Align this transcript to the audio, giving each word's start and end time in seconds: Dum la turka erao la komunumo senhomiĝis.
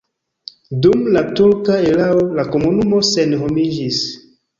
Dum 0.85 1.01
la 1.17 1.21
turka 1.39 1.75
erao 1.89 2.23
la 2.39 2.45
komunumo 2.55 3.03
senhomiĝis. 3.11 4.01